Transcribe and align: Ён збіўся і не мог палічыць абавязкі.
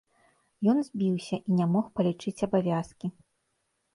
Ён 0.71 0.77
збіўся 0.87 1.37
і 1.49 1.59
не 1.59 1.67
мог 1.75 1.85
палічыць 1.99 2.43
абавязкі. 2.47 3.07